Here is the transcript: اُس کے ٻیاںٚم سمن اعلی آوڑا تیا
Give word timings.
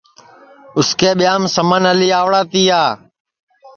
اُس 0.77 0.89
کے 0.99 1.09
ٻیاںٚم 1.17 1.43
سمن 1.55 1.83
اعلی 1.89 2.09
آوڑا 2.19 2.41
تیا 2.51 2.81